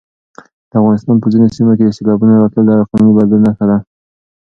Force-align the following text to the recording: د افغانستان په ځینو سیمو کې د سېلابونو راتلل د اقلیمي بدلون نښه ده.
د 0.69 0.71
افغانستان 0.79 1.15
په 1.21 1.27
ځینو 1.33 1.47
سیمو 1.55 1.73
کې 1.77 1.83
د 1.85 1.89
سېلابونو 1.97 2.39
راتلل 2.41 2.65
د 2.67 2.71
اقلیمي 2.83 3.11
بدلون 3.17 3.41
نښه 3.45 3.65
ده. 3.69 3.77